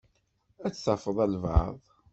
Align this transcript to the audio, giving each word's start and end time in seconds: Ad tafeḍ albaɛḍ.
Ad 0.65 0.73
tafeḍ 0.75 1.17
albaɛḍ. 1.25 1.81